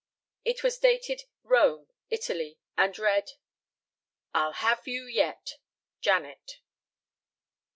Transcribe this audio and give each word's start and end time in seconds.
It 0.43 0.63
was 0.63 0.79
dated 0.79 1.25
Rome, 1.43 1.85
Italy, 2.09 2.57
and 2.75 2.97
read: 2.97 3.33
"I'll 4.33 4.53
have 4.53 4.87
you 4.87 5.03
yet: 5.05 5.59
Janet." 5.99 6.57